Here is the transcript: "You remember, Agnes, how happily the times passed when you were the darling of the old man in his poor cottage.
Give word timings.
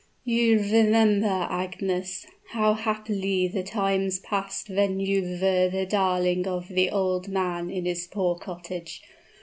"You 0.25 0.57
remember, 0.59 1.45
Agnes, 1.51 2.25
how 2.53 2.73
happily 2.73 3.47
the 3.47 3.61
times 3.61 4.17
passed 4.17 4.67
when 4.67 4.99
you 4.99 5.21
were 5.39 5.69
the 5.69 5.85
darling 5.87 6.47
of 6.47 6.69
the 6.69 6.89
old 6.89 7.27
man 7.27 7.69
in 7.69 7.85
his 7.85 8.07
poor 8.07 8.33
cottage. 8.35 9.03